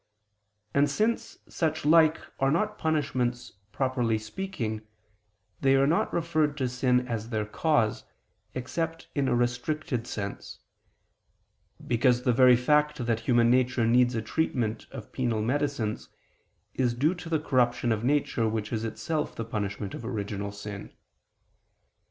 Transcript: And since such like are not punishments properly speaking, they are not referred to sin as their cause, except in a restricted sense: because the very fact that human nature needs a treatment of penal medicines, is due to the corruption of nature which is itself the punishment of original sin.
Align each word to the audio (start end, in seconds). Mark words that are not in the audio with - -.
And 0.73 0.89
since 0.89 1.37
such 1.47 1.85
like 1.85 2.19
are 2.39 2.49
not 2.49 2.79
punishments 2.79 3.51
properly 3.71 4.17
speaking, 4.17 4.81
they 5.59 5.75
are 5.75 5.85
not 5.85 6.11
referred 6.11 6.57
to 6.57 6.67
sin 6.67 7.07
as 7.07 7.29
their 7.29 7.45
cause, 7.45 8.03
except 8.55 9.09
in 9.13 9.27
a 9.27 9.35
restricted 9.35 10.07
sense: 10.07 10.57
because 11.85 12.23
the 12.23 12.33
very 12.33 12.55
fact 12.55 13.05
that 13.05 13.19
human 13.19 13.51
nature 13.51 13.85
needs 13.85 14.15
a 14.15 14.23
treatment 14.23 14.87
of 14.89 15.11
penal 15.11 15.43
medicines, 15.43 16.09
is 16.73 16.95
due 16.95 17.13
to 17.13 17.29
the 17.29 17.39
corruption 17.39 17.91
of 17.91 18.03
nature 18.03 18.49
which 18.49 18.73
is 18.73 18.83
itself 18.83 19.35
the 19.35 19.45
punishment 19.45 19.93
of 19.93 20.03
original 20.03 20.51
sin. 20.51 20.91